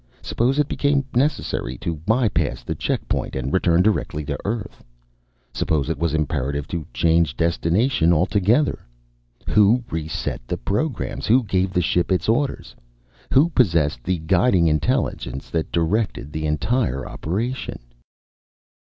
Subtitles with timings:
[0.23, 4.83] Suppose it became necessary to by pass the checkpoint and return directly to Earth?
[5.53, 8.79] Suppose it was imperative to change destination altogether?
[9.49, 12.75] Who reset the programs, who gave the ship its orders,
[13.31, 17.77] who possessed the guiding intelligence that directed the entire operation?